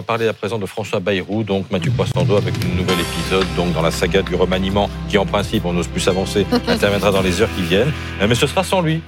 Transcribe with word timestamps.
On 0.00 0.02
va 0.02 0.06
parler 0.06 0.28
à 0.28 0.32
présent 0.32 0.58
de 0.58 0.64
François 0.64 0.98
Bayrou, 0.98 1.42
donc 1.42 1.70
Mathieu 1.70 1.90
Poissando 1.90 2.34
avec 2.34 2.54
un 2.64 2.74
nouvel 2.74 2.96
épisode 3.00 3.44
donc 3.54 3.74
dans 3.74 3.82
la 3.82 3.90
saga 3.90 4.22
du 4.22 4.34
remaniement 4.34 4.88
qui 5.10 5.18
en 5.18 5.26
principe, 5.26 5.66
on 5.66 5.74
n'ose 5.74 5.88
plus 5.88 6.00
s'avancer, 6.00 6.46
interviendra 6.68 7.10
dans 7.10 7.20
les 7.20 7.42
heures 7.42 7.54
qui 7.54 7.60
viennent. 7.60 7.92
Euh, 8.22 8.26
Mais 8.26 8.34
ce 8.34 8.46
sera 8.46 8.64
sans 8.64 8.80
lui, 8.80 9.02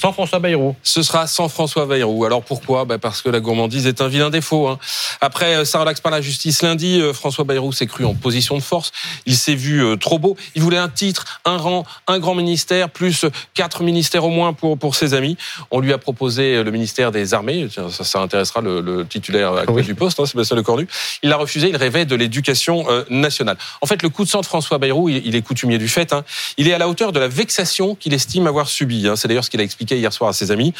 sans 0.00 0.12
François 0.12 0.38
Bayrou. 0.38 0.74
Ce 0.82 1.02
sera 1.02 1.26
sans 1.26 1.48
François 1.48 1.84
Bayrou. 1.84 2.24
Alors 2.24 2.42
pourquoi? 2.42 2.86
Bah 2.86 2.96
Parce 2.96 3.20
que 3.20 3.28
la 3.28 3.40
gourmandise 3.40 3.86
est 3.86 4.00
un 4.00 4.08
vilain 4.08 4.30
défaut. 4.30 4.66
Hein. 4.68 4.78
Après, 5.20 5.56
euh, 5.56 5.64
ça 5.66 5.78
relaxe 5.80 6.00
par 6.00 6.10
la 6.10 6.22
justice 6.22 6.62
lundi, 6.62 6.98
euh, 7.00 7.12
François 7.12 7.44
Bayrou 7.44 7.70
s'est 7.72 7.86
cru 7.86 8.06
en 8.06 8.14
position 8.14 8.56
de 8.56 8.62
force. 8.62 8.92
Il 9.26 9.36
s'est 9.36 9.54
vu 9.54 9.84
euh, 9.84 9.96
trop 9.96 10.18
beau. 10.18 10.36
Il 10.54 10.62
voulait 10.62 10.78
un 10.78 10.88
titre, 10.88 11.40
un 11.44 11.58
rang, 11.58 11.84
un 12.06 12.18
grand 12.18 12.34
ministère, 12.34 12.88
plus 12.88 13.26
quatre 13.52 13.82
ministères 13.82 14.24
au 14.24 14.30
moins 14.30 14.54
pour, 14.54 14.78
pour 14.78 14.94
ses 14.94 15.12
amis. 15.12 15.36
On 15.70 15.80
lui 15.80 15.92
a 15.92 15.98
proposé 15.98 16.62
le 16.62 16.70
ministère 16.70 17.12
des 17.12 17.34
Armées. 17.34 17.68
Tiens, 17.70 17.90
ça, 17.90 18.02
ça 18.02 18.20
intéressera 18.20 18.62
le, 18.62 18.80
le 18.80 19.06
titulaire 19.06 19.52
actuel 19.52 19.84
du 19.84 19.94
poste, 19.94 20.18
hein, 20.18 20.24
Sébastien 20.24 20.56
Lecornu. 20.56 20.88
Il 21.22 21.28
l'a 21.28 21.36
refusé. 21.36 21.68
Il 21.68 21.76
rêvait 21.76 22.06
de 22.06 22.14
l'éducation 22.14 22.86
nationale. 23.10 23.58
En 23.82 23.86
fait, 23.86 24.02
le 24.02 24.08
coup 24.08 24.24
de 24.24 24.30
sang 24.30 24.40
de 24.40 24.46
François 24.46 24.78
Bayrou, 24.78 25.10
il, 25.10 25.26
il 25.26 25.36
est 25.36 25.42
coutumier 25.42 25.76
du 25.76 25.88
fait. 25.88 26.14
Hein. 26.14 26.24
Il 26.56 26.68
est 26.68 26.72
à 26.72 26.78
la 26.78 26.88
hauteur 26.88 27.12
de 27.12 27.20
la 27.20 27.28
vexation 27.28 27.94
qu'il 27.94 28.14
estime 28.14 28.46
avoir 28.46 28.68
subie. 28.68 29.06
Hein. 29.06 29.16
C'est 29.16 29.28
d'ailleurs 29.28 29.44
ce 29.44 29.50
qu'il 29.50 29.60
a 29.60 29.64
expliqué 29.64 29.89
hier 29.98 30.12
soir 30.12 30.30
à 30.30 30.32
ses 30.32 30.50
amis. 30.50 30.72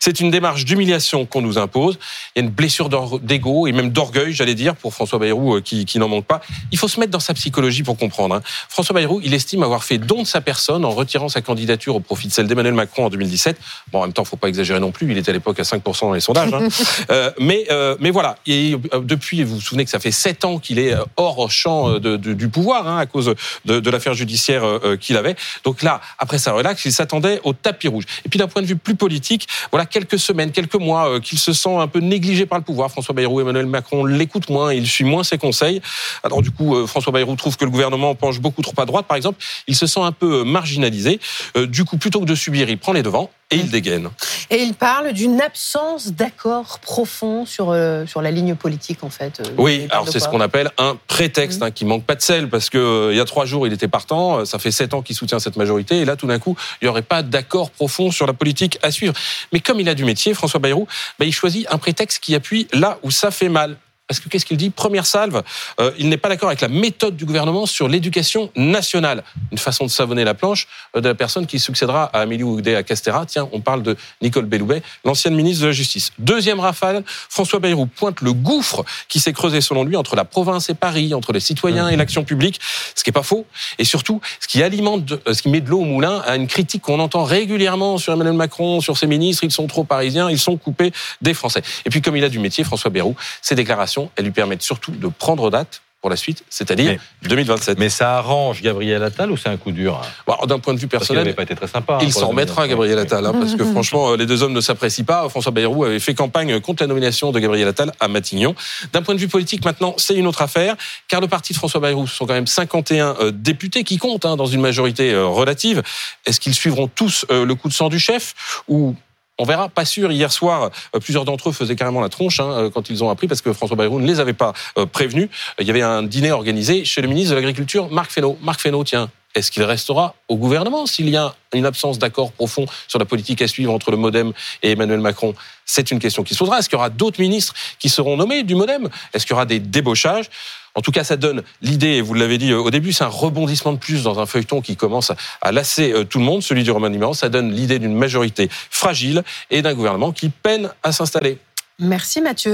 C'est 0.00 0.20
une 0.20 0.30
démarche 0.30 0.64
d'humiliation 0.64 1.26
qu'on 1.26 1.42
nous 1.42 1.58
impose. 1.58 1.98
Il 2.34 2.38
y 2.38 2.42
a 2.42 2.44
une 2.44 2.50
blessure 2.52 2.88
d'ego 3.20 3.66
et 3.66 3.72
même 3.72 3.90
d'orgueil, 3.90 4.32
j'allais 4.32 4.54
dire, 4.54 4.76
pour 4.76 4.94
François 4.94 5.18
Bayrou 5.18 5.56
euh, 5.56 5.60
qui, 5.60 5.84
qui 5.84 5.98
n'en 5.98 6.08
manque 6.08 6.26
pas. 6.26 6.40
Il 6.72 6.78
faut 6.78 6.88
se 6.88 6.98
mettre 7.00 7.12
dans 7.12 7.20
sa 7.20 7.34
psychologie 7.34 7.82
pour 7.82 7.96
comprendre. 7.96 8.34
hein. 8.36 8.42
François 8.68 8.94
Bayrou, 8.94 9.20
il 9.24 9.34
estime 9.34 9.62
avoir 9.62 9.84
fait 9.84 9.98
don 9.98 10.22
de 10.22 10.26
sa 10.26 10.40
personne 10.40 10.84
en 10.84 10.90
retirant 10.90 11.28
sa 11.28 11.40
candidature 11.42 11.96
au 11.96 12.00
profit 12.00 12.28
de 12.28 12.32
celle 12.32 12.46
d'Emmanuel 12.46 12.74
Macron 12.74 13.06
en 13.06 13.10
2017. 13.10 13.56
Bon, 13.92 13.98
en 13.98 14.02
même 14.02 14.12
temps, 14.12 14.24
faut 14.24 14.36
pas 14.36 14.48
exagérer 14.48 14.80
non 14.80 14.90
plus. 14.92 15.10
Il 15.10 15.18
était 15.18 15.30
à 15.30 15.34
l'époque 15.34 15.58
à 15.60 15.62
5% 15.62 16.00
dans 16.00 16.12
les 16.12 16.20
sondages. 16.20 16.52
hein. 16.54 16.68
Euh, 17.10 17.30
mais, 17.38 17.66
euh, 17.70 17.96
mais 18.00 18.10
voilà. 18.10 18.36
Et 18.46 18.76
depuis, 19.02 19.42
vous 19.44 19.56
vous 19.56 19.60
souvenez 19.60 19.84
que 19.84 19.90
ça 19.90 19.98
fait 20.00 20.10
sept 20.10 20.44
ans 20.44 20.58
qu'il 20.58 20.78
est 20.78 20.94
hors 21.16 21.50
champ 21.50 21.90
de- 21.98 22.16
de- 22.16 22.32
du 22.32 22.48
pouvoir 22.48 22.88
hein, 22.88 22.98
à 22.98 23.06
cause 23.06 23.32
de, 23.64 23.80
de 23.80 23.90
l'affaire 23.90 24.14
judiciaire 24.14 24.62
qu'il 25.00 25.16
avait. 25.16 25.36
Donc 25.64 25.82
là, 25.82 26.00
après 26.18 26.38
ça 26.38 26.52
relax, 26.52 26.84
il 26.84 26.92
s'attendait 26.92 27.40
au 27.44 27.52
tapis 27.52 27.88
rouge. 27.88 28.04
Et 28.24 28.28
puis 28.28 28.38
d'un 28.38 28.48
point 28.56 28.62
de 28.62 28.68
vue 28.68 28.76
plus 28.76 28.94
politique, 28.94 29.48
voilà 29.70 29.84
quelques 29.84 30.18
semaines, 30.18 30.50
quelques 30.50 30.76
mois 30.76 31.10
euh, 31.10 31.20
qu'il 31.20 31.38
se 31.38 31.52
sent 31.52 31.76
un 31.76 31.88
peu 31.88 31.98
négligé 31.98 32.46
par 32.46 32.56
le 32.56 32.64
pouvoir. 32.64 32.90
François 32.90 33.14
Bayrou, 33.14 33.38
Emmanuel 33.42 33.66
Macron 33.66 34.06
l'écoute 34.06 34.48
moins, 34.48 34.72
il 34.72 34.86
suit 34.86 35.04
moins 35.04 35.24
ses 35.24 35.36
conseils. 35.36 35.82
Alors 36.22 36.40
du 36.40 36.50
coup, 36.50 36.74
euh, 36.74 36.86
François 36.86 37.12
Bayrou 37.12 37.36
trouve 37.36 37.58
que 37.58 37.66
le 37.66 37.70
gouvernement 37.70 38.14
penche 38.14 38.40
beaucoup 38.40 38.62
trop 38.62 38.80
à 38.80 38.86
droite, 38.86 39.04
par 39.04 39.18
exemple. 39.18 39.44
Il 39.66 39.76
se 39.76 39.86
sent 39.86 40.00
un 40.00 40.12
peu 40.12 40.42
marginalisé. 40.42 41.20
Euh, 41.58 41.66
du 41.66 41.84
coup, 41.84 41.98
plutôt 41.98 42.20
que 42.20 42.24
de 42.24 42.34
subir, 42.34 42.70
il 42.70 42.78
prend 42.78 42.94
les 42.94 43.02
devants 43.02 43.30
et 43.50 43.56
il 43.56 43.70
dégaine. 43.70 44.10
Et 44.50 44.62
il 44.62 44.74
parle 44.74 45.12
d'une 45.12 45.40
absence 45.40 46.08
d'accord 46.08 46.80
profond 46.80 47.46
sur, 47.46 47.70
euh, 47.70 48.04
sur 48.06 48.20
la 48.20 48.30
ligne 48.32 48.54
politique, 48.56 49.04
en 49.04 49.10
fait. 49.10 49.40
Euh, 49.40 49.44
Oui, 49.56 49.86
alors 49.90 50.08
c'est 50.08 50.18
ce 50.18 50.28
qu'on 50.28 50.40
appelle 50.40 50.70
un 50.78 50.98
prétexte, 51.06 51.62
hein, 51.62 51.70
qui 51.70 51.84
manque 51.84 52.04
pas 52.04 52.16
de 52.16 52.22
sel, 52.22 52.48
parce 52.48 52.70
que 52.70 52.78
euh, 52.78 53.12
il 53.12 53.16
y 53.16 53.20
a 53.20 53.24
trois 53.24 53.44
jours 53.44 53.66
il 53.66 53.72
était 53.72 53.88
partant, 53.88 54.38
euh, 54.38 54.44
ça 54.44 54.58
fait 54.58 54.72
sept 54.72 54.94
ans 54.94 55.02
qu'il 55.02 55.14
soutient 55.14 55.38
cette 55.38 55.56
majorité, 55.56 56.00
et 56.00 56.04
là 56.04 56.16
tout 56.16 56.26
d'un 56.26 56.38
coup 56.38 56.56
il 56.80 56.86
n'y 56.86 56.88
aurait 56.88 57.02
pas 57.02 57.22
d'accord 57.22 57.70
profond 57.70 58.10
sur 58.10 58.26
la 58.26 58.32
politique 58.32 58.78
à 58.82 58.90
suivre. 58.90 59.14
Mais 59.52 59.60
comme 59.60 59.78
il 59.78 59.88
a 59.88 59.94
du 59.94 60.04
métier, 60.04 60.34
François 60.34 60.60
Bayrou, 60.60 60.88
bah, 61.18 61.24
il 61.24 61.32
choisit 61.32 61.66
un 61.70 61.78
prétexte 61.78 62.18
qui 62.18 62.34
appuie 62.34 62.66
là 62.72 62.98
où 63.02 63.10
ça 63.10 63.30
fait 63.30 63.48
mal. 63.48 63.76
Parce 64.08 64.20
que 64.20 64.28
qu'est-ce 64.28 64.46
qu'il 64.46 64.56
dit? 64.56 64.70
Première 64.70 65.04
salve, 65.04 65.42
euh, 65.80 65.90
il 65.98 66.08
n'est 66.08 66.16
pas 66.16 66.28
d'accord 66.28 66.48
avec 66.48 66.60
la 66.60 66.68
méthode 66.68 67.16
du 67.16 67.24
gouvernement 67.24 67.66
sur 67.66 67.88
l'éducation 67.88 68.52
nationale. 68.54 69.24
Une 69.50 69.58
façon 69.58 69.84
de 69.84 69.90
savonner 69.90 70.22
la 70.22 70.34
planche 70.34 70.68
euh, 70.94 71.00
de 71.00 71.08
la 71.08 71.16
personne 71.16 71.46
qui 71.46 71.58
succédera 71.58 72.04
à 72.04 72.20
Amélie 72.20 72.44
Oudéa 72.44 72.84
Castéra. 72.84 73.26
Tiens, 73.26 73.48
on 73.50 73.60
parle 73.60 73.82
de 73.82 73.96
Nicole 74.22 74.44
Belloubet, 74.44 74.82
l'ancienne 75.04 75.34
ministre 75.34 75.62
de 75.62 75.68
la 75.68 75.72
Justice. 75.72 76.12
Deuxième 76.20 76.60
rafale, 76.60 77.02
François 77.06 77.58
Bayrou 77.58 77.86
pointe 77.86 78.20
le 78.20 78.32
gouffre 78.32 78.84
qui 79.08 79.18
s'est 79.18 79.32
creusé 79.32 79.60
selon 79.60 79.82
lui 79.82 79.96
entre 79.96 80.14
la 80.14 80.24
province 80.24 80.70
et 80.70 80.74
Paris, 80.74 81.12
entre 81.12 81.32
les 81.32 81.40
citoyens 81.40 81.88
et 81.88 81.96
l'action 81.96 82.22
publique, 82.22 82.60
ce 82.94 83.02
qui 83.02 83.10
est 83.10 83.12
pas 83.12 83.24
faux. 83.24 83.44
Et 83.80 83.84
surtout, 83.84 84.20
ce 84.38 84.46
qui 84.46 84.62
alimente, 84.62 85.10
euh, 85.26 85.34
ce 85.34 85.42
qui 85.42 85.48
met 85.48 85.60
de 85.60 85.68
l'eau 85.68 85.80
au 85.80 85.84
moulin 85.84 86.22
à 86.26 86.36
une 86.36 86.46
critique 86.46 86.82
qu'on 86.82 87.00
entend 87.00 87.24
régulièrement 87.24 87.98
sur 87.98 88.12
Emmanuel 88.12 88.36
Macron, 88.36 88.80
sur 88.80 88.96
ses 88.96 89.08
ministres. 89.08 89.42
Ils 89.42 89.50
sont 89.50 89.66
trop 89.66 89.82
parisiens, 89.82 90.30
ils 90.30 90.38
sont 90.38 90.56
coupés 90.56 90.92
des 91.22 91.34
Français. 91.34 91.62
Et 91.84 91.90
puis, 91.90 92.02
comme 92.02 92.16
il 92.16 92.22
a 92.22 92.28
du 92.28 92.38
métier, 92.38 92.62
François 92.62 92.90
Bayrou, 92.90 93.16
ses 93.42 93.56
déclarations, 93.56 93.95
elles 94.16 94.24
lui 94.24 94.32
permettent 94.32 94.62
surtout 94.62 94.92
de 94.92 95.08
prendre 95.08 95.50
date 95.50 95.82
pour 96.02 96.10
la 96.10 96.16
suite, 96.16 96.44
c'est-à-dire 96.50 97.00
2027. 97.24 97.78
Mais 97.80 97.88
ça 97.88 98.18
arrange 98.18 98.62
Gabriel 98.62 99.02
Attal 99.02 99.32
ou 99.32 99.36
c'est 99.36 99.48
un 99.48 99.56
coup 99.56 99.72
dur 99.72 100.00
hein? 100.00 100.06
Bon, 100.26 100.36
D'un 100.46 100.60
point 100.60 100.72
de 100.74 100.78
vue 100.78 100.86
Parce 100.86 101.06
qu'il 101.06 101.16
n'avait 101.16 101.32
personnel, 101.32 101.34
pas 101.34 101.42
été 101.42 101.56
très 101.56 101.66
sympa. 101.66 101.94
hein, 101.94 101.98
il 102.02 102.12
s'en 102.12 102.28
remettra. 102.28 102.68
Gabriel 102.68 102.98
Attal, 102.98 103.26
hein, 103.26 103.32
parce 103.32 103.56
que 103.56 103.64
franchement, 103.72 104.12
euh, 104.12 104.16
les 104.16 104.26
deux 104.26 104.42
hommes 104.44 104.52
ne 104.52 104.60
s'apprécient 104.60 105.04
pas. 105.04 105.28
François 105.28 105.50
Bayrou 105.50 105.84
avait 105.84 105.98
fait 105.98 106.14
campagne 106.14 106.60
contre 106.60 106.82
la 106.82 106.86
nomination 106.86 107.32
de 107.32 107.40
Gabriel 107.40 107.66
Attal 107.66 107.92
à 107.98 108.06
Matignon. 108.06 108.54
D'un 108.92 109.02
point 109.02 109.16
de 109.16 109.20
vue 109.20 109.26
politique, 109.26 109.64
maintenant, 109.64 109.94
c'est 109.96 110.14
une 110.14 110.28
autre 110.28 110.42
affaire, 110.42 110.76
car 111.08 111.20
le 111.20 111.26
parti 111.26 111.54
de 111.54 111.58
François 111.58 111.80
Bayrou, 111.80 112.06
ce 112.06 112.14
sont 112.14 112.26
quand 112.26 112.34
même 112.34 112.46
51 112.46 113.16
euh, 113.18 113.30
députés 113.32 113.82
qui 113.82 113.96
comptent 113.96 114.26
hein, 114.26 114.36
dans 114.36 114.46
une 114.46 114.60
majorité 114.60 115.12
euh, 115.12 115.26
relative. 115.26 115.82
Est-ce 116.24 116.38
qu'ils 116.38 116.54
suivront 116.54 116.86
tous 116.86 117.26
le 117.30 117.52
coup 117.54 117.68
de 117.68 117.74
sang 117.74 117.88
du 117.88 117.98
chef 117.98 118.62
ou 118.68 118.94
on 119.38 119.44
verra, 119.44 119.68
pas 119.68 119.84
sûr. 119.84 120.10
Hier 120.12 120.32
soir, 120.32 120.70
euh, 120.94 121.00
plusieurs 121.00 121.24
d'entre 121.24 121.50
eux 121.50 121.52
faisaient 121.52 121.76
carrément 121.76 122.00
la 122.00 122.08
tronche 122.08 122.40
hein, 122.40 122.50
euh, 122.50 122.70
quand 122.70 122.88
ils 122.90 123.04
ont 123.04 123.10
appris, 123.10 123.28
parce 123.28 123.42
que 123.42 123.52
François 123.52 123.76
Bayrou 123.76 124.00
ne 124.00 124.06
les 124.06 124.20
avait 124.20 124.32
pas 124.32 124.52
euh, 124.78 124.86
prévenus. 124.86 125.28
Il 125.58 125.66
y 125.66 125.70
avait 125.70 125.82
un 125.82 126.02
dîner 126.02 126.32
organisé 126.32 126.84
chez 126.84 127.02
le 127.02 127.08
ministre 127.08 127.30
de 127.30 127.36
l'Agriculture, 127.36 127.90
Marc 127.90 128.10
Fesneau. 128.10 128.38
Marc 128.42 128.60
Fesneau, 128.60 128.84
tiens, 128.84 129.10
est-ce 129.34 129.50
qu'il 129.50 129.62
restera 129.64 130.14
au 130.28 130.36
gouvernement 130.36 130.86
s'il 130.86 131.08
y 131.10 131.16
a 131.16 131.34
une 131.52 131.66
absence 131.66 131.98
d'accord 131.98 132.32
profond 132.32 132.66
sur 132.88 132.98
la 132.98 133.04
politique 133.04 133.42
à 133.42 133.48
suivre 133.48 133.72
entre 133.72 133.90
le 133.90 133.96
MoDem 133.98 134.32
et 134.62 134.72
Emmanuel 134.72 135.00
Macron? 135.00 135.34
C'est 135.64 135.90
une 135.90 135.98
question 135.98 136.22
qui 136.22 136.32
se 136.34 136.38
posera. 136.38 136.58
Est-ce 136.58 136.68
qu'il 136.68 136.76
y 136.76 136.80
aura 136.80 136.90
d'autres 136.90 137.20
ministres 137.20 137.52
qui 137.78 137.88
seront 137.88 138.16
nommés 138.16 138.44
du 138.44 138.54
MoDem? 138.54 138.88
Est-ce 139.12 139.26
qu'il 139.26 139.32
y 139.32 139.34
aura 139.34 139.44
des 139.46 139.60
débauchages? 139.60 140.26
En 140.74 140.82
tout 140.82 140.92
cas, 140.92 141.04
ça 141.04 141.16
donne 141.16 141.42
l'idée, 141.62 141.94
et 141.96 142.00
vous 142.02 142.12
l'avez 142.12 142.36
dit 142.36 142.52
euh, 142.52 142.58
au 142.58 142.70
début, 142.70 142.92
c'est 142.92 143.04
un 143.04 143.08
rebondissement 143.08 143.72
de 143.72 143.78
plus 143.78 144.02
dans 144.02 144.18
un 144.20 144.26
feuilleton 144.26 144.60
qui 144.60 144.76
commence 144.76 145.10
à- 145.40 145.50
lasser 145.52 145.92
euh, 145.92 146.04
tout 146.04 146.18
le 146.18 146.24
monde, 146.24 146.42
celui 146.42 146.64
du 146.64 146.70
remaniement. 146.70 147.14
Ça 147.14 147.30
donne 147.30 147.50
l'idée 147.50 147.78
d'une 147.78 147.94
majorité 147.94 148.50
fragile 148.70 149.22
et 149.50 149.62
d'un 149.62 149.72
gouvernement 149.72 150.12
qui 150.12 150.28
peine 150.28 150.70
à 150.82 150.92
s'installer. 150.92 151.38
Merci 151.78 152.20
Mathieu. 152.20 152.44